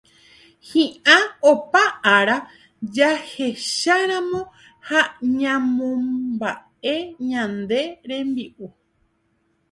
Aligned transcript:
Hi'ã 0.67 1.15
opa 1.49 1.81
ára 2.13 2.37
jahecharamo 2.95 4.39
ha 4.89 5.01
ñamomba'e 5.39 6.95
ñane 7.29 7.81
rembi'u 8.09 8.65